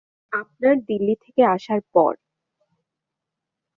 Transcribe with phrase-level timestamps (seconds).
[0.31, 2.13] আপনার দিল্লি থেকে আসার পর!